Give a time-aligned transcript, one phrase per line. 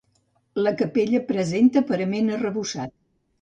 [0.67, 2.95] La capella presenta parament arrebossat.